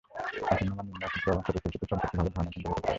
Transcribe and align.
আসন্ন 0.53 0.71
মান 0.85 0.85
নির্ণয়ের 0.87 1.11
সূত্র 1.13 1.29
এবং 1.31 1.41
সঠিক 1.45 1.61
সূত্রটি 1.63 1.87
সম্পর্কে 1.91 2.13
ভাল 2.19 2.25
ধারণা 2.25 2.29
এখান 2.29 2.45
থেকে 2.53 2.63
পেতে 2.63 2.71
পারেন। 2.73 2.89